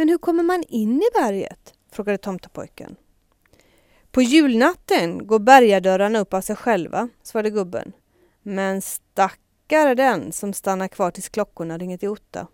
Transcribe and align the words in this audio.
Men 0.00 0.08
hur 0.08 0.18
kommer 0.18 0.42
man 0.42 0.62
in 0.68 1.02
i 1.02 1.20
berget? 1.20 1.74
frågade 1.92 2.18
tomtepojken. 2.18 2.96
På 4.10 4.22
julnatten 4.22 5.26
går 5.26 5.38
bergadörrarna 5.38 6.18
upp 6.18 6.34
av 6.34 6.40
sig 6.40 6.56
själva, 6.56 7.08
svarade 7.22 7.50
gubben. 7.50 7.92
Men 8.42 8.82
stackare 8.82 9.94
den 9.94 10.32
som 10.32 10.52
stannar 10.52 10.88
kvar 10.88 11.10
tills 11.10 11.28
klockorna 11.28 11.78
ringer 11.78 11.98
till 11.98 12.08
otta. 12.08 12.46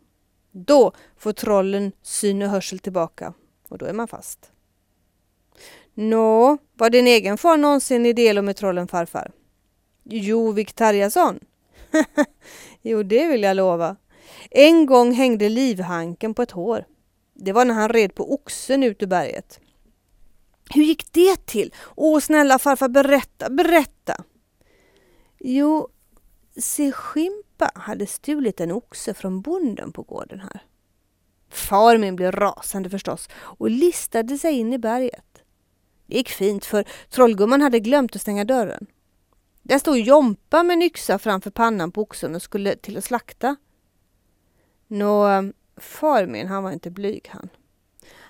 Då 0.51 0.93
får 1.17 1.33
trollen 1.33 1.93
syn 2.03 2.43
och 2.43 2.49
hörsel 2.49 2.79
tillbaka 2.79 3.35
och 3.69 3.79
då 3.79 3.87
är 3.87 3.93
man 3.93 4.09
fast. 4.09 4.53
Nå, 5.95 6.59
var 6.73 6.91
din 6.91 7.07
egen 7.07 7.39
far 7.39 7.57
någonsin 7.57 8.07
i 8.07 8.13
del 8.13 8.43
med 8.43 8.57
trollen 8.57 8.89
farfar? 8.89 9.33
Jo, 10.05 10.53
Viktarjason. 10.53 11.39
jo, 12.83 13.03
det 13.03 13.27
vill 13.27 13.43
jag 13.43 13.57
lova. 13.57 13.97
En 14.51 14.87
gång 14.87 15.13
hängde 15.13 15.49
livhanken 15.49 16.35
på 16.35 16.43
ett 16.43 16.51
hår. 16.51 16.85
Det 17.39 17.53
var 17.53 17.65
när 17.65 17.75
han 17.75 17.89
red 17.89 18.15
på 18.15 18.35
oxen 18.35 18.83
ut 18.83 19.03
ur 19.03 19.07
berget. 19.07 19.61
Hur 20.75 20.83
gick 20.83 21.13
det 21.13 21.47
till? 21.47 21.75
Åh, 21.95 22.21
snälla 22.21 22.59
farfar, 22.59 22.89
berätta, 22.89 23.51
berätta! 23.51 24.25
Jo, 25.39 25.89
se 26.57 26.93
Skimpa 26.93 27.71
hade 27.75 28.07
stulit 28.07 28.61
en 28.61 28.73
oxe 28.73 29.15
från 29.15 29.41
bonden 29.41 29.93
på 29.93 30.03
gården 30.03 30.41
här. 30.41 30.63
Far 31.51 31.99
min 31.99 32.17
blev 32.17 32.33
rasande 32.33 32.91
förstås 32.91 33.29
och 33.35 33.71
listade 33.71 34.39
sig 34.39 34.53
in 34.53 34.73
i 34.73 34.79
berget. 34.79 35.43
Det 36.07 36.17
gick 36.17 36.29
fint 36.29 36.65
för 36.65 36.85
trollgumman 37.11 37.63
hade 37.63 37.81
glömt 37.81 38.17
att 38.17 38.23
stänga 38.23 38.45
dörren. 38.45 38.87
Där 39.63 39.79
stod 39.79 39.99
Jompa 39.99 40.63
med 40.63 40.75
en 40.75 40.83
yxa 40.83 41.19
framför 41.19 41.51
pannan 41.51 41.93
på 41.93 42.03
oxen 42.03 42.35
och 42.35 42.43
skulle 42.43 42.77
till 42.77 42.99
att 42.99 43.05
slakta. 43.05 43.57
Nå, 44.87 45.27
far 45.77 46.27
min 46.27 46.47
han 46.47 46.63
var 46.63 46.73
inte 46.73 46.91
blyg 46.91 47.29
han. 47.29 47.49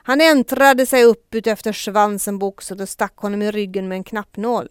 Han 0.02 0.20
äntrade 0.20 0.86
sig 0.86 1.04
upp 1.04 1.34
utefter 1.34 1.72
svansen 1.72 2.38
på 2.38 2.46
oxen 2.46 2.80
och 2.80 2.88
stack 2.88 3.16
honom 3.16 3.42
i 3.42 3.50
ryggen 3.50 3.88
med 3.88 3.96
en 3.96 4.04
knappnål. 4.04 4.68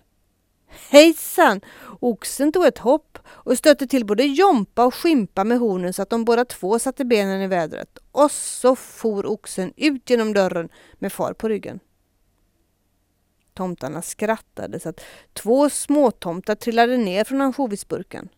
Hejsan! 0.90 1.62
Oxen 2.00 2.52
tog 2.52 2.66
ett 2.66 2.78
hopp 2.78 3.18
och 3.28 3.58
stötte 3.58 3.88
till 3.88 4.06
både 4.06 4.24
Jompa 4.24 4.86
och 4.86 4.96
Skimpa 4.96 5.44
med 5.44 5.60
hornen 5.60 5.94
så 5.94 6.02
att 6.02 6.10
de 6.10 6.26
båda 6.26 6.46
två 6.46 6.80
satte 6.80 7.06
benen 7.06 7.42
i 7.42 7.48
vädret. 7.48 7.98
Och 8.12 8.32
så 8.32 8.76
for 8.76 9.26
oxen 9.26 9.74
ut 9.78 10.10
genom 10.10 10.34
dörren 10.34 10.70
med 10.94 11.14
far 11.14 11.34
på 11.34 11.50
ryggen. 11.50 11.80
Tomtarna 13.54 14.02
skrattade 14.02 14.80
så 14.80 14.90
att 14.90 15.02
två 15.34 15.70
småtomtar 15.70 16.56
trillade 16.56 16.98
ner 16.98 17.24
från 17.24 17.42
ansjovisburken. 17.42 18.30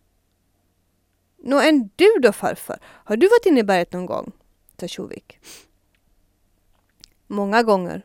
Nå, 1.38 1.60
än 1.60 1.90
du 1.96 2.08
då 2.22 2.32
farfar? 2.32 2.78
Har 2.84 3.16
du 3.16 3.26
varit 3.26 3.46
inne 3.46 3.60
i 3.60 3.64
berget 3.64 3.92
någon 3.92 4.06
gång? 4.06 4.32
sa 4.80 4.88
Tjovik. 4.88 5.38
Många 7.26 7.62
gånger, 7.62 8.02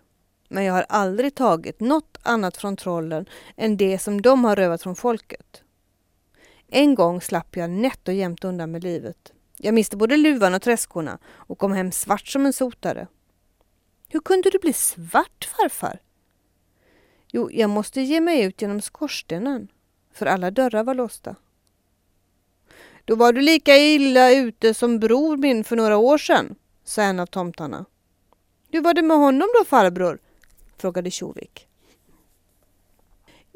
men 0.50 0.64
jag 0.64 0.74
har 0.74 0.86
aldrig 0.90 1.36
tagit 1.36 1.80
något 1.80 2.18
annat 2.22 2.58
från 2.58 2.76
trollen 2.76 3.26
än 3.56 3.78
det 3.78 4.00
som 4.00 4.22
de 4.22 4.44
har 4.44 4.56
rövat 4.56 4.82
från 4.82 4.96
folket. 4.96 5.64
En 6.68 6.96
gång 6.96 7.22
slapp 7.22 7.56
jag 7.56 7.70
nätt 7.70 8.08
och 8.08 8.14
jämnt 8.14 8.44
undan 8.44 8.72
med 8.72 8.84
livet. 8.84 9.34
Jag 9.58 9.74
miste 9.74 9.98
både 9.98 10.18
luvan 10.18 10.54
och 10.54 10.62
träskorna 10.62 11.20
och 11.26 11.58
kom 11.58 11.72
hem 11.72 11.92
svart 11.92 12.28
som 12.28 12.46
en 12.46 12.54
sotare. 12.54 13.08
Hur 14.10 14.20
kunde 14.20 14.50
du 14.50 14.60
bli 14.60 14.74
svart 14.74 15.50
farfar? 15.58 16.00
Jo, 17.28 17.52
jag 17.52 17.70
måste 17.70 18.02
ge 18.02 18.22
mig 18.22 18.44
ut 18.44 18.62
genom 18.62 18.82
skorstenen, 18.82 19.68
för 20.14 20.26
alla 20.26 20.52
dörrar 20.52 20.84
var 20.84 20.94
låsta. 20.94 21.36
Då 23.06 23.16
var 23.16 23.34
du 23.34 23.42
lika 23.42 23.78
illa 23.78 24.32
ute 24.32 24.74
som 24.74 25.00
bror 25.00 25.38
min 25.38 25.64
för 25.64 25.76
några 25.76 25.98
år 25.98 26.18
sedan, 26.18 26.56
sa 26.84 27.02
en 27.02 27.20
av 27.20 27.26
tomtarna. 27.26 27.86
Hur 28.72 28.82
var 28.82 28.94
det 28.94 29.02
med 29.02 29.18
honom 29.18 29.48
då 29.60 29.66
farbror? 29.66 30.20
frågade 30.78 31.12
Tjovik. 31.12 31.68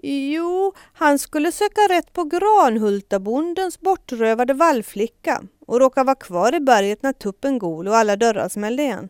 Jo, 0.04 0.74
han 0.94 1.20
skulle 1.20 1.52
söka 1.52 1.82
rätt 1.82 2.14
på 2.14 2.24
Granhultabondens 2.24 3.80
bortrövade 3.80 4.54
vallflicka 4.54 5.44
och 5.66 5.80
råkade 5.80 6.06
vara 6.06 6.16
kvar 6.16 6.56
i 6.56 6.60
berget 6.60 7.04
när 7.04 7.14
tuppen 7.14 7.60
gol 7.60 7.88
och 7.88 7.98
alla 7.98 8.16
dörrar 8.16 8.50
smällde 8.50 8.84
igen. 8.84 9.10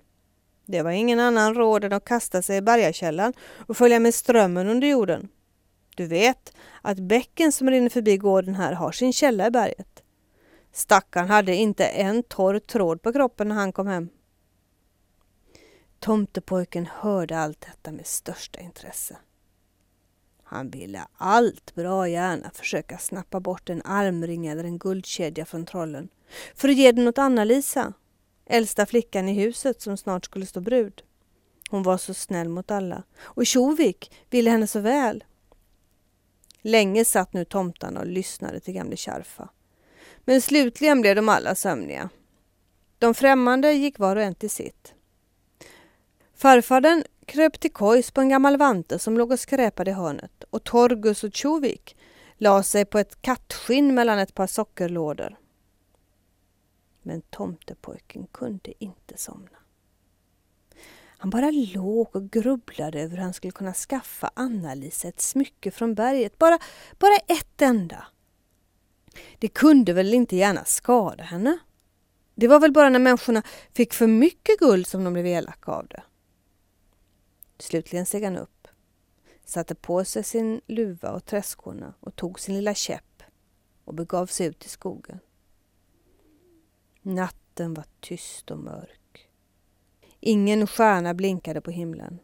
Det 0.66 0.82
var 0.82 0.92
ingen 0.92 1.20
annan 1.20 1.54
råd 1.54 1.84
än 1.84 1.94
att 1.94 2.06
kasta 2.06 2.42
sig 2.42 2.58
i 2.58 2.62
bergakällan 2.62 3.34
och 3.68 3.78
följa 3.78 4.00
med 4.00 4.16
strömmen 4.16 4.68
under 4.68 4.88
jorden. 4.88 5.28
Du 5.96 6.08
vet 6.08 6.54
att 6.82 7.00
bäcken 7.00 7.52
som 7.52 7.70
rinner 7.70 7.90
förbi 7.90 8.18
gården 8.18 8.56
här 8.56 8.74
har 8.74 8.92
sin 8.92 9.14
källa 9.14 9.48
i 9.48 9.52
berget. 9.52 10.04
Stackarn 10.78 11.30
hade 11.30 11.56
inte 11.56 11.86
en 11.88 12.24
torr 12.24 12.60
tråd 12.60 13.02
på 13.02 13.14
kroppen 13.14 13.48
när 13.48 13.56
han 13.56 13.72
kom 13.72 13.88
hem. 13.88 14.10
Tomtepojken 16.00 16.86
hörde 16.86 17.38
allt 17.38 17.62
detta 17.62 17.92
med 17.92 18.08
största 18.08 18.60
intresse. 18.60 19.18
Han 20.44 20.70
ville 20.70 21.08
allt 21.18 21.76
bra 21.76 22.08
gärna 22.08 22.50
försöka 22.50 22.98
snappa 22.98 23.40
bort 23.40 23.70
en 23.70 23.82
armring 23.86 24.48
eller 24.48 24.64
en 24.64 24.78
guldkedja 24.78 25.46
från 25.46 25.66
trollen 25.66 26.10
för 26.56 26.70
att 26.70 26.76
ge 26.76 26.92
den 26.92 27.08
åt 27.08 27.18
Anna-Lisa, 27.18 27.94
äldsta 28.46 28.86
flickan 28.86 29.30
i 29.30 29.34
huset 29.34 29.82
som 29.82 29.98
snart 29.98 30.26
skulle 30.26 30.46
stå 30.46 30.62
brud. 30.62 31.02
Hon 31.70 31.84
var 31.84 31.98
så 31.98 32.14
snäll 32.14 32.50
mot 32.50 32.72
alla 32.72 33.04
och 33.20 33.46
Tjovik 33.46 34.12
ville 34.30 34.50
henne 34.50 34.68
så 34.68 34.80
väl. 34.80 35.24
Länge 36.62 37.06
satt 37.06 37.34
nu 37.34 37.46
tomtarna 37.46 38.00
och 38.00 38.08
lyssnade 38.08 38.60
till 38.60 38.74
gamle 38.74 38.98
Kärfa. 38.98 39.50
Men 40.30 40.42
slutligen 40.42 41.02
blev 41.02 41.16
de 41.16 41.30
alla 41.30 41.56
sömniga. 41.56 42.10
De 42.98 43.14
främmande 43.14 43.74
gick 43.74 44.00
var 44.00 44.16
och 44.16 44.22
en 44.22 44.36
till 44.36 44.50
sitt. 44.50 44.94
Farfadern 46.36 47.04
kröp 47.26 47.60
till 47.60 47.74
kojs 47.74 48.12
på 48.12 48.22
en 48.22 48.30
gammal 48.30 48.58
vante 48.58 49.00
som 49.00 49.18
låg 49.18 49.32
och 49.32 49.40
skräpade 49.40 49.92
i 49.92 49.94
hörnet 49.94 50.44
och 50.50 50.64
Torgus 50.64 51.24
och 51.24 51.34
Tjovik 51.34 51.98
la 52.38 52.64
sig 52.64 52.86
på 52.86 53.00
ett 53.00 53.22
kattskinn 53.22 53.96
mellan 53.96 54.20
ett 54.20 54.34
par 54.34 54.48
sockerlådor. 54.48 55.38
Men 57.02 57.22
tomtepojken 57.22 58.28
kunde 58.32 58.84
inte 58.84 59.18
somna. 59.18 59.58
Han 61.18 61.30
bara 61.30 61.52
låg 61.52 62.16
och 62.16 62.30
grubblade 62.32 63.02
över 63.02 63.18
hur 63.18 63.24
han 63.24 63.34
skulle 63.34 63.52
kunna 63.52 63.74
skaffa 63.74 64.32
Anna-Lisa 64.34 65.08
ett 65.08 65.22
smycke 65.22 65.72
från 65.72 65.96
berget. 65.96 66.38
Bara, 66.38 66.60
bara 67.00 67.18
ett 67.28 67.62
enda. 67.62 68.08
Det 69.40 69.48
kunde 69.48 69.94
väl 69.94 70.14
inte 70.14 70.36
gärna 70.36 70.66
skada 70.66 71.24
henne? 71.24 71.58
Det 72.36 72.48
var 72.48 72.60
väl 72.60 72.72
bara 72.72 72.90
när 72.90 73.00
människorna 73.00 73.44
fick 73.74 73.94
för 73.94 74.08
mycket 74.08 74.60
guld 74.60 74.88
som 74.88 75.04
de 75.04 75.14
blev 75.14 75.26
elaka 75.26 75.72
av 75.72 75.88
det. 75.88 76.04
Slutligen 77.60 78.06
steg 78.06 78.24
han 78.24 78.38
upp, 78.38 78.68
satte 79.46 79.76
på 79.76 80.06
sig 80.06 80.24
sin 80.24 80.62
luva 80.68 81.12
och 81.12 81.26
träskorna 81.26 81.94
och 82.00 82.16
tog 82.16 82.40
sin 82.40 82.56
lilla 82.56 82.74
käpp 82.74 83.24
och 83.86 83.94
begav 83.94 84.26
sig 84.26 84.48
ut 84.48 84.66
i 84.66 84.70
skogen. 84.70 85.20
Natten 87.02 87.74
var 87.74 87.86
tyst 88.00 88.52
och 88.52 88.60
mörk. 88.60 89.30
Ingen 90.20 90.68
stjärna 90.68 91.14
blinkade 91.14 91.62
på 91.62 91.72
himlen 91.72 92.20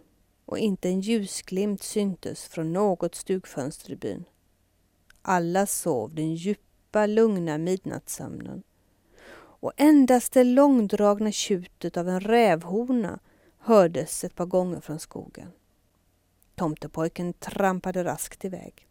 och 0.46 0.58
inte 0.58 0.90
en 0.90 1.02
ljusglimt 1.02 1.84
syntes 1.84 2.44
från 2.46 2.74
något 2.74 3.16
stugfönster 3.16 3.92
i 3.92 3.96
byn. 3.96 4.26
Alla 5.22 5.66
sov 5.66 6.16
den 6.16 6.36
djupa, 6.36 6.62
lugna 7.08 7.58
midnattssömnen 7.58 8.64
och 9.36 9.72
endast 9.78 10.34
det 10.34 10.44
långdragna 10.44 11.32
tjutet 11.32 11.98
av 11.98 12.10
en 12.10 12.20
rävhona 12.20 13.20
hördes 13.60 14.24
ett 14.24 14.36
par 14.36 14.46
gånger 14.46 14.80
från 14.80 15.00
skogen. 15.00 15.52
Tomtepojken 16.56 17.34
trampade 17.34 18.04
raskt 18.04 18.46
iväg. 18.46 18.88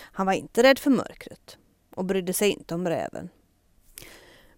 Han 0.00 0.26
var 0.26 0.32
inte 0.32 0.62
rädd 0.62 0.78
för 0.78 0.90
mörkret 0.90 1.58
och 1.94 2.04
brydde 2.04 2.32
sig 2.32 2.50
inte 2.50 2.74
om 2.74 2.88
räven. 2.88 3.28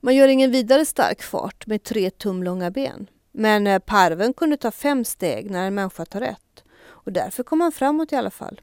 Man 0.01 0.15
gör 0.15 0.29
ingen 0.29 0.51
vidare 0.51 0.85
stark 0.85 1.23
fart 1.23 1.67
med 1.67 1.83
tre 1.83 2.11
tum 2.11 2.43
långa 2.43 2.71
ben. 2.71 3.11
Men 3.33 3.67
eh, 3.67 3.79
parven 3.79 4.33
kunde 4.33 4.57
ta 4.57 4.71
fem 4.71 5.05
steg 5.05 5.51
när 5.51 5.67
en 5.67 5.75
människa 5.75 6.05
tar 6.05 6.21
ett 6.21 6.65
och 6.85 7.13
därför 7.13 7.43
kom 7.43 7.61
han 7.61 7.73
framåt 7.73 8.13
i 8.13 8.17
alla 8.17 8.31
fall. 8.31 8.61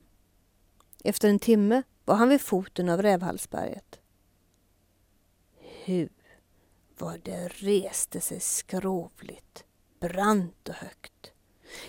Efter 1.04 1.30
en 1.30 1.40
timme 1.40 1.84
var 2.06 2.16
han 2.16 2.30
vid 2.30 2.42
foten 2.42 2.90
av 2.90 3.02
rävhalsberget. 3.02 4.00
Hu 5.86 6.10
vad 6.98 7.22
det 7.24 7.48
reste 7.48 8.22
sig 8.22 8.40
skrovligt 8.40 9.66
brant 10.00 10.70
och 10.70 10.76
högt. 10.76 11.32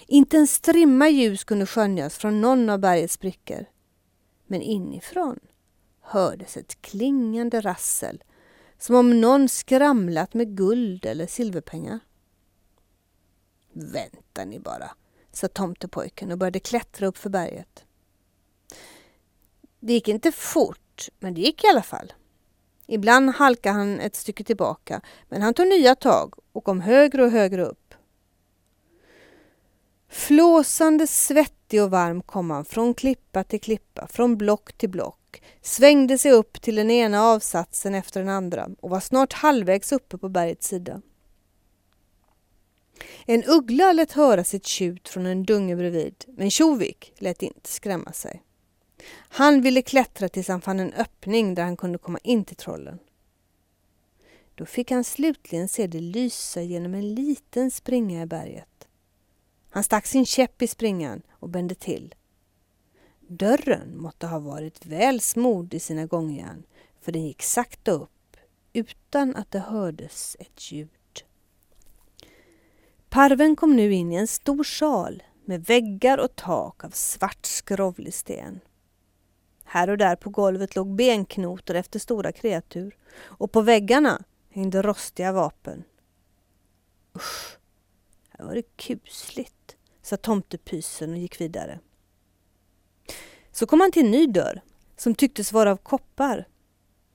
Inte 0.06 0.36
en 0.36 0.46
strimma 0.46 1.08
ljus 1.08 1.44
kunde 1.44 1.66
skönjas 1.66 2.18
från 2.18 2.40
någon 2.40 2.70
av 2.70 2.78
bergets 2.78 3.14
sprickor. 3.14 3.66
Men 4.46 4.62
inifrån 4.62 5.40
hördes 6.00 6.56
ett 6.56 6.82
klingande 6.82 7.60
rassel 7.60 8.24
som 8.78 8.96
om 8.96 9.20
någon 9.20 9.48
skramlat 9.48 10.34
med 10.34 10.56
guld 10.56 11.06
eller 11.06 11.26
silverpengar. 11.26 12.00
Vänta 13.72 14.44
ni 14.44 14.58
bara, 14.58 14.90
sa 15.32 15.48
tomtepojken 15.48 16.32
och 16.32 16.38
började 16.38 16.60
klättra 16.60 17.06
upp 17.06 17.18
för 17.18 17.30
berget. 17.30 17.84
Det 19.80 19.92
gick 19.92 20.08
inte 20.08 20.32
fort, 20.32 21.08
men 21.18 21.34
det 21.34 21.40
gick 21.40 21.64
i 21.64 21.66
alla 21.66 21.82
fall. 21.82 22.12
Ibland 22.86 23.30
halkade 23.30 23.74
han 23.74 24.00
ett 24.00 24.16
stycke 24.16 24.44
tillbaka, 24.44 25.00
men 25.28 25.42
han 25.42 25.54
tog 25.54 25.68
nya 25.68 25.94
tag 25.94 26.34
och 26.52 26.64
kom 26.64 26.80
högre 26.80 27.24
och 27.24 27.30
högre 27.30 27.64
upp. 27.64 27.94
Flåsande, 30.08 31.06
svettig 31.06 31.82
och 31.82 31.90
varm 31.90 32.22
kom 32.22 32.50
han 32.50 32.64
från 32.64 32.94
klippa 32.94 33.44
till 33.44 33.60
klippa, 33.60 34.06
från 34.06 34.36
block 34.36 34.72
till 34.72 34.90
block, 34.90 35.42
svängde 35.62 36.18
sig 36.18 36.32
upp 36.32 36.62
till 36.62 36.74
den 36.74 36.90
ena 36.90 37.22
avsatsen 37.22 37.94
efter 37.94 38.20
den 38.20 38.28
andra 38.28 38.68
och 38.80 38.90
var 38.90 39.00
snart 39.00 39.32
halvvägs 39.32 39.92
uppe 39.92 40.18
på 40.18 40.28
bergets 40.28 40.68
sida. 40.68 41.00
En 43.26 43.44
uggla 43.44 43.92
lät 43.92 44.12
höra 44.12 44.44
sitt 44.44 44.66
tjut 44.66 45.08
från 45.08 45.26
en 45.26 45.44
dunge 45.44 45.76
bredvid, 45.76 46.24
men 46.26 46.50
Tjovik 46.50 47.12
lät 47.18 47.42
inte 47.42 47.70
skrämma 47.70 48.12
sig. 48.12 48.43
Han 49.12 49.60
ville 49.60 49.82
klättra 49.82 50.28
tills 50.28 50.48
han 50.48 50.60
fann 50.60 50.80
en 50.80 50.92
öppning 50.92 51.54
där 51.54 51.62
han 51.62 51.76
kunde 51.76 51.98
komma 51.98 52.18
in 52.22 52.44
till 52.44 52.56
trollen. 52.56 52.98
Då 54.54 54.66
fick 54.66 54.90
han 54.90 55.04
slutligen 55.04 55.68
se 55.68 55.86
det 55.86 56.00
lysa 56.00 56.62
genom 56.62 56.94
en 56.94 57.14
liten 57.14 57.70
springa 57.70 58.22
i 58.22 58.26
berget. 58.26 58.88
Han 59.70 59.84
stack 59.84 60.06
sin 60.06 60.26
käpp 60.26 60.62
i 60.62 60.66
springan 60.66 61.22
och 61.30 61.48
bände 61.48 61.74
till. 61.74 62.14
Dörren 63.20 63.98
måtte 63.98 64.26
ha 64.26 64.38
varit 64.38 64.86
väl 64.86 65.20
smord 65.20 65.74
i 65.74 65.80
sina 65.80 66.06
gångjärn, 66.06 66.62
för 67.00 67.12
den 67.12 67.26
gick 67.26 67.42
sakta 67.42 67.90
upp 67.90 68.36
utan 68.72 69.36
att 69.36 69.50
det 69.50 69.58
hördes 69.58 70.36
ett 70.40 70.72
ljud. 70.72 70.88
Parven 73.08 73.56
kom 73.56 73.76
nu 73.76 73.92
in 73.92 74.12
i 74.12 74.16
en 74.16 74.26
stor 74.26 74.64
sal 74.64 75.22
med 75.44 75.64
väggar 75.64 76.18
och 76.18 76.36
tak 76.36 76.84
av 76.84 76.90
svart 76.90 77.46
skrovlig 77.46 78.14
sten. 78.14 78.60
Här 79.64 79.90
och 79.90 79.98
där 79.98 80.16
på 80.16 80.30
golvet 80.30 80.76
låg 80.76 80.94
benknotor 80.94 81.76
efter 81.76 81.98
stora 81.98 82.32
kreatur 82.32 82.96
och 83.16 83.52
på 83.52 83.60
väggarna 83.60 84.24
hängde 84.50 84.82
rostiga 84.82 85.32
vapen. 85.32 85.84
Usch, 87.16 87.58
här 88.28 88.44
var 88.44 88.54
det 88.54 88.76
kusligt, 88.76 89.76
sa 90.02 90.16
tomtepysen 90.16 91.10
och 91.10 91.18
gick 91.18 91.40
vidare. 91.40 91.80
Så 93.52 93.66
kom 93.66 93.80
han 93.80 93.92
till 93.92 94.04
en 94.04 94.10
ny 94.10 94.26
dörr 94.26 94.60
som 94.96 95.14
tycktes 95.14 95.52
vara 95.52 95.70
av 95.70 95.76
koppar. 95.76 96.48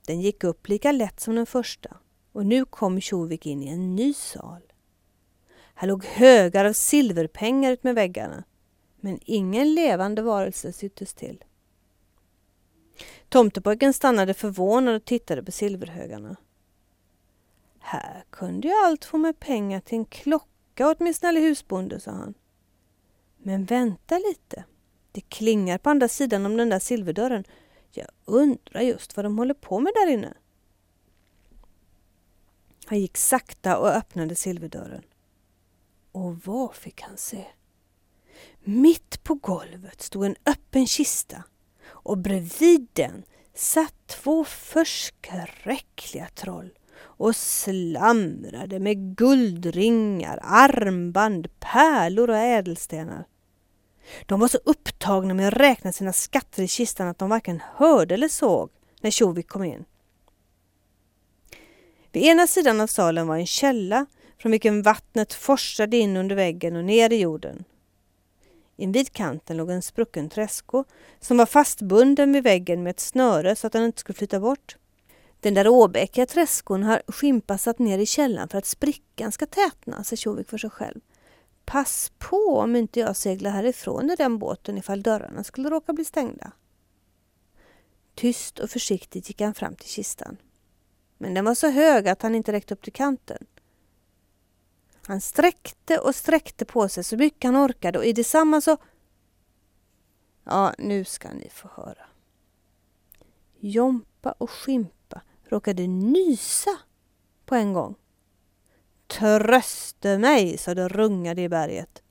Den 0.07 0.21
gick 0.21 0.43
upp 0.43 0.67
lika 0.67 0.91
lätt 0.91 1.19
som 1.19 1.35
den 1.35 1.45
första 1.45 1.97
och 2.31 2.45
nu 2.45 2.65
kom 2.65 3.01
Tjovik 3.01 3.45
in 3.45 3.63
i 3.63 3.67
en 3.67 3.95
ny 3.95 4.13
sal. 4.13 4.61
Här 5.73 5.87
låg 5.87 6.05
högar 6.05 6.65
av 6.65 6.73
silverpengar 6.73 7.71
utmed 7.71 7.95
väggarna, 7.95 8.43
men 8.99 9.19
ingen 9.25 9.73
levande 9.73 10.21
varelse 10.21 10.73
syntes 10.73 11.13
till. 11.13 11.43
Tomtepojken 13.29 13.93
stannade 13.93 14.33
förvånad 14.33 14.95
och 14.95 15.05
tittade 15.05 15.43
på 15.43 15.51
silverhögarna. 15.51 16.35
Här 17.79 18.23
kunde 18.29 18.67
jag 18.67 18.85
allt 18.85 19.05
få 19.05 19.17
med 19.17 19.39
pengar 19.39 19.79
till 19.79 19.97
en 19.97 20.05
klocka 20.05 20.89
åt 20.89 20.99
min 20.99 21.13
snälle 21.13 21.39
husbonde, 21.39 21.99
sa 21.99 22.11
han. 22.11 22.33
Men 23.37 23.65
vänta 23.65 24.17
lite. 24.17 24.63
Det 25.11 25.21
klingar 25.21 25.77
på 25.77 25.89
andra 25.89 26.07
sidan 26.07 26.45
om 26.45 26.57
den 26.57 26.69
där 26.69 26.79
silverdörren. 26.79 27.43
Jag 27.91 28.07
undrar 28.25 28.81
just 28.81 29.15
vad 29.15 29.25
de 29.25 29.37
håller 29.37 29.53
på 29.53 29.79
med 29.79 29.93
där 29.95 30.07
inne. 30.07 30.33
Han 32.85 32.99
gick 32.99 33.17
sakta 33.17 33.77
och 33.77 33.87
öppnade 33.87 34.35
silverdörren. 34.35 35.03
Och 36.11 36.45
vad 36.45 36.75
fick 36.75 37.01
han 37.01 37.17
se? 37.17 37.45
Mitt 38.59 39.23
på 39.23 39.35
golvet 39.35 40.01
stod 40.01 40.25
en 40.25 40.35
öppen 40.45 40.87
kista 40.87 41.43
och 42.09 42.17
bredvid 42.17 42.87
den 42.93 43.23
satt 43.53 44.07
två 44.07 44.43
förskräckliga 44.43 46.27
troll 46.35 46.71
och 47.01 47.35
slamrade 47.35 48.79
med 48.79 49.15
guldringar, 49.15 50.39
armband, 50.43 51.47
pärlor 51.59 52.29
och 52.29 52.37
ädelstenar. 52.37 53.25
De 54.25 54.39
var 54.39 54.47
så 54.47 54.57
upptagna 54.65 55.33
med 55.33 55.47
att 55.47 55.53
räkna 55.53 55.91
sina 55.91 56.13
skatter 56.13 56.63
i 56.63 56.67
kistan 56.67 57.07
att 57.07 57.17
de 57.17 57.29
varken 57.29 57.61
hörde 57.75 58.13
eller 58.13 58.27
såg 58.27 58.69
när 59.01 59.11
Tjovik 59.11 59.47
kom 59.47 59.63
in. 59.63 59.85
Vid 62.11 62.23
ena 62.23 62.47
sidan 62.47 62.81
av 62.81 62.87
salen 62.87 63.27
var 63.27 63.37
en 63.37 63.47
källa 63.47 64.05
från 64.37 64.51
vilken 64.51 64.81
vattnet 64.81 65.33
forsade 65.33 65.97
in 65.97 66.17
under 66.17 66.35
väggen 66.35 66.75
och 66.75 66.85
ner 66.85 67.13
i 67.13 67.19
jorden. 67.19 67.63
Invid 68.79 69.13
kanten 69.13 69.57
låg 69.57 69.69
en 69.69 69.81
sprucken 69.81 70.29
träsko 70.29 70.83
som 71.19 71.37
var 71.37 71.45
fastbunden 71.45 72.33
vid 72.33 72.43
väggen 72.43 72.83
med 72.83 72.89
ett 72.91 72.99
snöre 72.99 73.55
så 73.55 73.67
att 73.67 73.73
den 73.73 73.83
inte 73.83 73.99
skulle 73.99 74.17
flyta 74.17 74.39
bort. 74.39 74.77
Den 75.39 75.53
där 75.53 75.67
åbäkiga 75.67 76.25
träskon 76.25 76.83
har 76.83 77.01
Skimpa 77.07 77.57
satt 77.57 77.79
ner 77.79 77.99
i 77.99 78.05
källan 78.05 78.49
för 78.49 78.57
att 78.57 78.65
sprickan 78.65 79.31
ska 79.31 79.45
tätna, 79.45 80.03
säger 80.03 80.17
Tjovik 80.17 80.49
för 80.49 80.57
sig 80.57 80.69
själv. 80.69 80.99
Pass 81.65 82.11
på 82.17 82.57
om 82.57 82.75
inte 82.75 82.99
jag 82.99 83.15
seglar 83.15 83.51
härifrån 83.51 84.09
i 84.09 84.15
den 84.15 84.39
båten 84.39 84.77
ifall 84.77 85.01
dörrarna 85.01 85.43
skulle 85.43 85.69
råka 85.69 85.93
bli 85.93 86.05
stängda. 86.05 86.51
Tyst 88.15 88.59
och 88.59 88.69
försiktigt 88.69 89.29
gick 89.29 89.41
han 89.41 89.53
fram 89.53 89.75
till 89.75 89.89
kistan. 89.89 90.37
Men 91.17 91.33
den 91.33 91.45
var 91.45 91.55
så 91.55 91.69
hög 91.69 92.07
att 92.07 92.21
han 92.21 92.35
inte 92.35 92.51
räckte 92.51 92.73
upp 92.73 92.83
till 92.83 92.93
kanten. 92.93 93.45
Han 95.09 95.21
sträckte 95.21 95.99
och 95.99 96.15
sträckte 96.15 96.65
på 96.65 96.89
sig 96.89 97.03
så 97.03 97.17
mycket 97.17 97.43
han 97.43 97.55
orkade 97.55 97.99
och 97.99 98.05
i 98.05 98.13
detsamma 98.13 98.61
så... 98.61 98.77
Ja, 100.43 100.73
nu 100.77 101.05
ska 101.05 101.33
ni 101.33 101.49
få 101.49 101.69
höra. 101.75 102.05
Jompa 103.59 104.31
och 104.31 104.49
Skimpa 104.49 105.21
råkade 105.43 105.87
nysa 105.87 106.69
på 107.45 107.55
en 107.55 107.73
gång. 107.73 107.95
Tröste 109.07 110.17
mig, 110.17 110.57
sa 110.57 110.73
det 110.73 110.87
rungade 110.87 111.41
i 111.41 111.49
berget. 111.49 112.03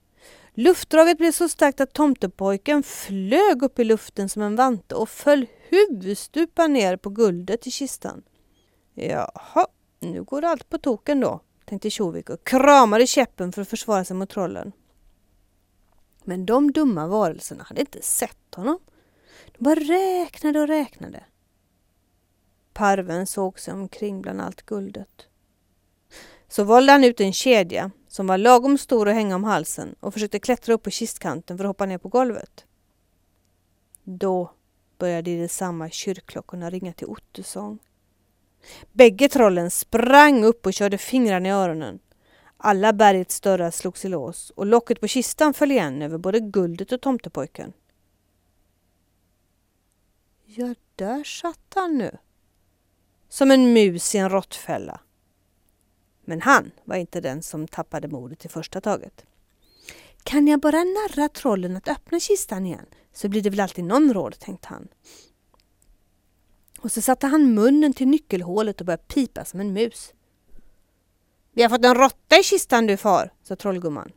Luftdraget 0.54 1.18
blev 1.18 1.32
så 1.32 1.48
starkt 1.48 1.80
att 1.80 1.92
tomtepojken 1.92 2.82
flög 2.82 3.62
upp 3.62 3.78
i 3.78 3.84
luften 3.84 4.28
som 4.28 4.42
en 4.42 4.56
vante 4.56 4.94
och 4.94 5.08
föll 5.08 5.46
huvudstupa 5.68 6.66
ner 6.66 6.96
på 6.96 7.10
guldet 7.10 7.66
i 7.66 7.70
kistan. 7.70 8.22
Jaha, 8.94 9.66
nu 10.00 10.22
går 10.22 10.44
allt 10.44 10.68
på 10.68 10.78
token 10.78 11.20
då, 11.20 11.40
tänkte 11.68 11.90
Tjovik 11.90 12.30
och 12.30 12.44
kramade 12.44 13.06
käppen 13.06 13.52
för 13.52 13.62
att 13.62 13.68
försvara 13.68 14.04
sig 14.04 14.16
mot 14.16 14.30
trollen. 14.30 14.72
Men 16.24 16.46
de 16.46 16.72
dumma 16.72 17.06
varelserna 17.06 17.64
hade 17.64 17.80
inte 17.80 18.02
sett 18.02 18.54
honom. 18.54 18.78
De 19.46 19.64
bara 19.64 19.74
räknade 19.74 20.60
och 20.60 20.68
räknade. 20.68 21.24
Parven 22.72 23.26
såg 23.26 23.60
sig 23.60 23.74
omkring 23.74 24.22
bland 24.22 24.40
allt 24.40 24.62
guldet. 24.62 25.28
Så 26.48 26.64
valde 26.64 26.92
han 26.92 27.04
ut 27.04 27.20
en 27.20 27.32
kedja 27.32 27.90
som 28.08 28.26
var 28.26 28.38
lagom 28.38 28.78
stor 28.78 29.08
att 29.08 29.14
hänga 29.14 29.34
om 29.34 29.44
halsen 29.44 29.94
och 30.00 30.12
försökte 30.12 30.38
klättra 30.38 30.74
upp 30.74 30.82
på 30.82 30.90
kistkanten 30.90 31.58
för 31.58 31.64
att 31.64 31.68
hoppa 31.68 31.86
ner 31.86 31.98
på 31.98 32.08
golvet. 32.08 32.64
Då 34.04 34.52
började 34.98 35.30
i 35.30 35.40
detsamma 35.40 35.90
kyrkklockorna 35.90 36.70
ringa 36.70 36.92
till 36.92 37.06
ottesång. 37.06 37.78
Bägge 38.92 39.28
trollen 39.28 39.70
sprang 39.70 40.44
upp 40.44 40.66
och 40.66 40.72
körde 40.72 40.98
fingrarna 40.98 41.48
i 41.48 41.52
öronen. 41.52 41.98
Alla 42.56 42.92
bergets 42.92 43.40
dörrar 43.40 43.70
slogs 43.70 44.04
i 44.04 44.08
lås 44.08 44.50
och 44.50 44.66
locket 44.66 45.00
på 45.00 45.08
kistan 45.08 45.54
föll 45.54 45.70
igen 45.70 46.02
över 46.02 46.18
både 46.18 46.40
guldet 46.40 46.92
och 46.92 47.00
tomtepojken. 47.00 47.72
Ja, 50.44 50.74
där 50.94 51.24
satt 51.24 51.72
han 51.74 51.98
nu. 51.98 52.18
Som 53.28 53.50
en 53.50 53.72
mus 53.72 54.14
i 54.14 54.18
en 54.18 54.30
råttfälla. 54.30 55.00
Men 56.24 56.40
han 56.40 56.70
var 56.84 56.96
inte 56.96 57.20
den 57.20 57.42
som 57.42 57.68
tappade 57.68 58.08
modet 58.08 58.44
i 58.44 58.48
första 58.48 58.80
taget. 58.80 59.24
Kan 60.22 60.48
jag 60.48 60.60
bara 60.60 60.84
narra 60.84 61.28
trollen 61.28 61.76
att 61.76 61.88
öppna 61.88 62.20
kistan 62.20 62.66
igen 62.66 62.86
så 63.12 63.28
blir 63.28 63.42
det 63.42 63.50
väl 63.50 63.60
alltid 63.60 63.84
någon 63.84 64.14
råd, 64.14 64.38
tänkte 64.38 64.68
han. 64.68 64.88
Och 66.80 66.92
så 66.92 67.02
satte 67.02 67.26
han 67.26 67.54
munnen 67.54 67.92
till 67.92 68.08
nyckelhålet 68.08 68.80
och 68.80 68.86
började 68.86 69.02
pipa 69.02 69.44
som 69.44 69.60
en 69.60 69.72
mus. 69.72 70.12
Vi 71.52 71.62
har 71.62 71.70
fått 71.70 71.84
en 71.84 71.94
råtta 71.94 72.38
i 72.38 72.42
kistan 72.42 72.86
du 72.86 72.96
far, 72.96 73.32
sa 73.42 73.56
trollgumman. 73.56 74.12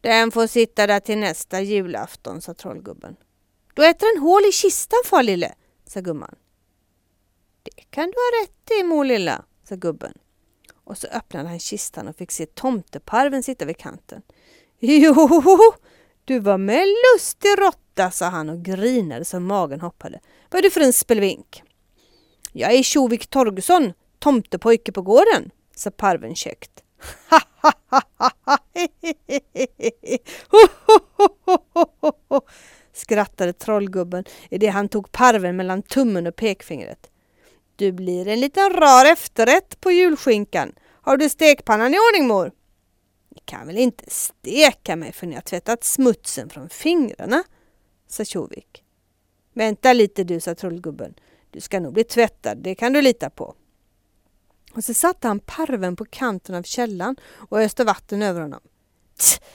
Den 0.00 0.30
får 0.30 0.46
sitta 0.46 0.86
där 0.86 1.00
till 1.00 1.18
nästa 1.18 1.60
julafton, 1.60 2.42
sa 2.42 2.54
trollgubben. 2.54 3.16
Då 3.74 3.82
äter 3.82 4.14
den 4.14 4.22
hål 4.22 4.42
i 4.48 4.52
kistan 4.52 4.98
far 5.04 5.22
lille, 5.22 5.54
sa 5.86 6.00
gumman. 6.00 6.34
Det 7.62 7.70
kan 7.90 8.06
du 8.06 8.12
ha 8.12 8.42
rätt 8.42 8.80
i 8.80 8.82
mor 8.82 9.04
lilla, 9.04 9.44
sa 9.68 9.74
gubben. 9.74 10.12
Och 10.84 10.98
så 10.98 11.06
öppnade 11.06 11.48
han 11.48 11.58
kistan 11.58 12.08
och 12.08 12.16
fick 12.16 12.30
se 12.30 12.46
tomteparven 12.46 13.42
sitta 13.42 13.64
vid 13.64 13.76
kanten. 13.76 14.22
Jo, 14.82 15.28
du 16.24 16.38
var 16.38 16.58
med 16.58 16.86
lustig 16.88 17.48
råtta, 17.58 17.89
sa 18.10 18.26
han 18.26 18.48
och 18.48 18.62
grinade 18.62 19.24
så 19.24 19.40
magen 19.40 19.80
hoppade. 19.80 20.20
Vad 20.50 20.58
är 20.58 20.62
du 20.62 20.70
för 20.70 20.80
en 20.80 20.92
spelvink? 20.92 21.62
Jag 22.52 22.72
är 22.72 22.82
Tjovik 22.82 23.26
Torgesson, 23.26 23.92
tomtepojke 24.18 24.92
på 24.92 25.02
gården, 25.02 25.50
sa 25.76 25.90
parven 25.90 26.34
käckt. 26.34 26.70
skrattade 32.92 33.52
trollgubben 33.52 34.24
i 34.50 34.58
det 34.58 34.66
han 34.66 34.88
tog 34.88 35.12
parven 35.12 35.56
mellan 35.56 35.82
tummen 35.82 36.26
och 36.26 36.36
pekfingret. 36.36 37.10
Du 37.76 37.92
blir 37.92 38.28
en 38.28 38.40
liten 38.40 38.72
rar 38.72 39.12
efterrätt 39.12 39.80
på 39.80 39.90
julskinkan. 39.90 40.72
Har 41.02 41.16
du 41.16 41.28
stekpannan 41.28 41.94
i 41.94 41.96
ordning 41.96 42.28
mor? 42.28 42.52
Ni 43.28 43.40
kan 43.44 43.66
väl 43.66 43.78
inte 43.78 44.04
steka 44.08 44.96
mig 44.96 45.12
för 45.12 45.26
ni 45.26 45.34
har 45.34 45.42
tvättat 45.42 45.84
smutsen 45.84 46.48
från 46.50 46.68
fingrarna, 46.68 47.44
sa 48.12 48.24
Tjovik. 48.24 48.84
Vänta 49.52 49.92
lite 49.92 50.24
du, 50.24 50.40
sa 50.40 50.54
Trollgubben. 50.54 51.14
Du 51.50 51.60
ska 51.60 51.80
nog 51.80 51.92
bli 51.92 52.04
tvättad, 52.04 52.58
det 52.58 52.74
kan 52.74 52.92
du 52.92 53.02
lita 53.02 53.30
på. 53.30 53.54
Och 54.74 54.84
så 54.84 54.94
satte 54.94 55.28
han 55.28 55.40
parven 55.40 55.96
på 55.96 56.04
kanten 56.04 56.54
av 56.54 56.62
källan 56.62 57.16
och 57.34 57.60
öste 57.60 57.84
vatten 57.84 58.22
över 58.22 58.40
honom. 58.40 58.60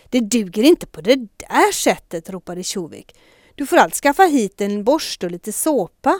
Det 0.10 0.20
duger 0.20 0.64
inte 0.64 0.88
på 0.88 1.02
det 1.02 1.16
där 1.16 1.72
sättet, 1.72 2.30
ropade 2.30 2.64
Tjovik. 2.64 3.16
Du 3.56 3.66
får 3.66 3.78
allt 3.78 3.96
skaffa 3.96 4.24
hit 4.24 4.62
en 4.62 4.84
borste 4.84 5.26
och 5.26 5.32
lite 5.32 5.52
såpa. 5.52 6.20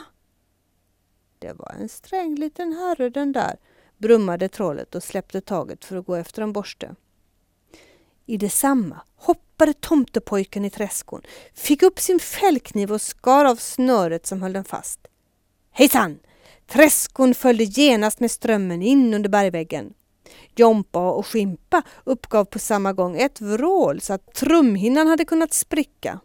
Det 1.38 1.52
var 1.52 1.74
en 1.80 1.88
sträng 1.88 2.34
liten 2.34 2.72
herre 2.72 3.10
den 3.10 3.32
där, 3.32 3.56
brummade 3.98 4.48
trollet 4.48 4.94
och 4.94 5.02
släppte 5.02 5.40
taget 5.40 5.84
för 5.84 5.96
att 5.96 6.06
gå 6.06 6.14
efter 6.14 6.42
en 6.42 6.52
borste. 6.52 6.94
I 8.26 8.36
detsamma 8.36 9.00
hoppade 9.16 9.72
tomtepojken 9.72 10.64
i 10.64 10.70
träskon, 10.70 11.22
fick 11.54 11.82
upp 11.82 11.98
sin 12.00 12.20
fällkniv 12.20 12.92
och 12.92 13.00
skar 13.00 13.44
av 13.44 13.56
snöret 13.56 14.26
som 14.26 14.42
höll 14.42 14.52
den 14.52 14.64
fast. 14.64 15.00
Hejsan! 15.70 16.18
Träskon 16.66 17.34
följde 17.34 17.64
genast 17.64 18.20
med 18.20 18.30
strömmen 18.30 18.82
in 18.82 19.14
under 19.14 19.28
bergväggen. 19.28 19.94
Jompa 20.56 21.10
och 21.10 21.26
Skimpa 21.26 21.82
uppgav 22.04 22.44
på 22.44 22.58
samma 22.58 22.92
gång 22.92 23.16
ett 23.16 23.40
vrål 23.40 24.00
så 24.00 24.12
att 24.12 24.34
trumhinnan 24.34 25.06
hade 25.06 25.24
kunnat 25.24 25.54
spricka. 25.54 26.20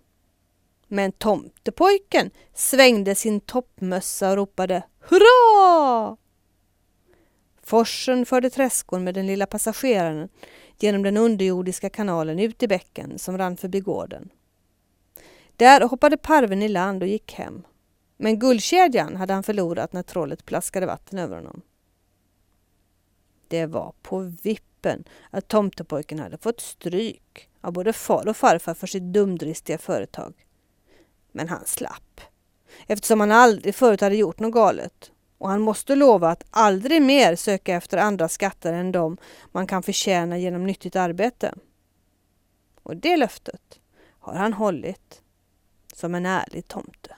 Men 0.88 1.12
tomtepojken 1.12 2.32
svängde 2.54 3.16
sin 3.16 3.40
toppmössa 3.40 4.30
och 4.30 4.36
ropade 4.36 4.84
Hurra! 5.00 6.18
Forsen 7.64 8.26
förde 8.26 8.50
träskon 8.50 9.04
med 9.04 9.14
den 9.14 9.28
lilla 9.28 9.46
passageraren 9.46 10.30
genom 10.84 11.04
den 11.04 11.18
underjordiska 11.18 11.90
kanalen 11.90 12.40
ut 12.40 12.64
i 12.64 12.68
bäcken 12.68 13.20
som 13.20 13.38
rann 13.38 13.58
förbi 13.58 13.80
gården. 13.80 14.30
Där 15.56 15.82
hoppade 15.82 16.18
parven 16.18 16.62
i 16.62 16.68
land 16.68 17.04
och 17.04 17.10
gick 17.10 17.34
hem. 17.34 17.64
Men 18.18 18.40
guldkedjan 18.40 19.16
hade 19.16 19.34
han 19.34 19.44
förlorat 19.44 19.94
när 19.94 20.04
trollet 20.04 20.46
plaskade 20.46 20.86
vatten 20.86 21.20
över 21.20 21.36
honom. 21.36 21.62
Det 23.48 23.66
var 23.66 23.94
på 24.02 24.20
vippen 24.20 25.04
att 25.30 25.48
tomtepojken 25.48 26.20
hade 26.20 26.38
fått 26.38 26.62
stryk 26.62 27.50
av 27.62 27.74
både 27.74 27.94
far 27.94 28.28
och 28.28 28.38
farfar 28.38 28.74
för 28.74 28.88
sitt 28.88 29.04
dumdristiga 29.04 29.78
företag. 29.78 30.34
Men 31.32 31.50
han 31.50 31.66
slapp, 31.66 32.22
eftersom 32.88 33.20
han 33.20 33.32
aldrig 33.32 33.76
förut 33.76 34.02
hade 34.02 34.16
gjort 34.16 34.40
något 34.40 34.54
galet. 34.54 35.12
Och 35.42 35.50
han 35.50 35.62
måste 35.62 35.96
lova 35.96 36.30
att 36.30 36.44
aldrig 36.50 37.02
mer 37.02 37.36
söka 37.36 37.76
efter 37.76 37.98
andra 37.98 38.30
skatter 38.30 38.74
än 38.74 38.92
de 38.92 39.18
man 39.52 39.68
kan 39.68 39.84
förtjäna 39.84 40.38
genom 40.38 40.66
nyttigt 40.66 40.96
arbete. 40.96 41.54
Och 42.84 42.98
det 42.98 43.18
löftet 43.18 43.80
har 44.20 44.34
han 44.34 44.54
hållit 44.54 45.22
som 45.94 46.16
en 46.16 46.26
ärlig 46.26 46.68
tomte. 46.68 47.16